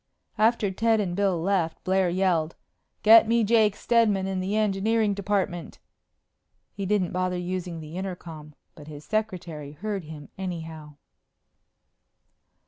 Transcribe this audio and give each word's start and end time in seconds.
After 0.39 0.71
Ted 0.71 0.99
and 0.99 1.15
Bill 1.15 1.39
left, 1.39 1.83
Blair 1.83 2.09
yelled, 2.09 2.55
"Get 3.03 3.27
me 3.27 3.43
Jake 3.43 3.75
Steadman 3.75 4.25
in 4.25 4.39
the 4.39 4.55
engineering 4.57 5.13
department!" 5.13 5.77
He 6.73 6.87
didn't 6.87 7.11
bother 7.11 7.37
using 7.37 7.79
the 7.81 7.95
intercom, 7.97 8.55
but 8.73 8.87
his 8.87 9.05
secretary 9.05 9.73
heard 9.73 10.05
him 10.05 10.29
anyhow. 10.39 10.95